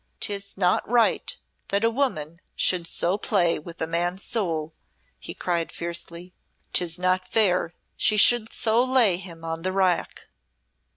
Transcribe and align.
"'Tis 0.19 0.57
not 0.57 0.81
right 0.89 1.37
that 1.67 1.83
a 1.83 1.89
woman 1.91 2.41
should 2.55 2.87
so 2.87 3.19
play 3.19 3.59
with 3.59 3.79
a 3.79 3.85
man's 3.85 4.23
soul," 4.23 4.73
he 5.19 5.31
cried 5.35 5.71
fiercely; 5.71 6.33
"'tis 6.73 6.97
not 6.97 7.27
fair 7.31 7.75
she 7.95 8.17
should 8.17 8.51
so 8.51 8.83
lay 8.83 9.17
him 9.17 9.45
on 9.45 9.61
the 9.61 9.71
rack!" 9.71 10.25